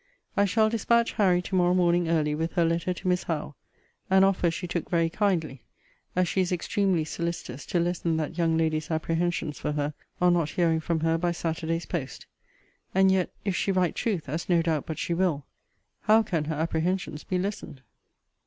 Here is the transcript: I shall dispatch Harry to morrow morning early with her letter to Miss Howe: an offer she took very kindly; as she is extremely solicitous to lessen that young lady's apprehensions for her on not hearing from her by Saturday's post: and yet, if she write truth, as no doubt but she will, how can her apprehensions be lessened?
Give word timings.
I 0.35 0.45
shall 0.45 0.67
dispatch 0.67 1.11
Harry 1.11 1.43
to 1.43 1.53
morrow 1.53 1.75
morning 1.75 2.09
early 2.09 2.33
with 2.33 2.53
her 2.53 2.65
letter 2.65 2.91
to 2.91 3.07
Miss 3.07 3.21
Howe: 3.25 3.53
an 4.09 4.23
offer 4.23 4.49
she 4.49 4.65
took 4.65 4.89
very 4.89 5.11
kindly; 5.11 5.61
as 6.15 6.27
she 6.27 6.41
is 6.41 6.51
extremely 6.51 7.05
solicitous 7.05 7.67
to 7.67 7.79
lessen 7.79 8.17
that 8.17 8.35
young 8.35 8.57
lady's 8.57 8.89
apprehensions 8.89 9.59
for 9.59 9.73
her 9.73 9.93
on 10.19 10.33
not 10.33 10.49
hearing 10.49 10.79
from 10.79 11.01
her 11.01 11.19
by 11.19 11.31
Saturday's 11.31 11.85
post: 11.85 12.25
and 12.95 13.11
yet, 13.11 13.29
if 13.45 13.55
she 13.55 13.71
write 13.71 13.93
truth, 13.93 14.27
as 14.27 14.49
no 14.49 14.63
doubt 14.63 14.87
but 14.87 14.97
she 14.97 15.13
will, 15.13 15.45
how 16.05 16.23
can 16.23 16.45
her 16.45 16.55
apprehensions 16.55 17.23
be 17.23 17.37
lessened? 17.37 17.83